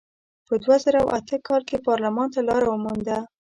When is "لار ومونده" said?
2.49-3.17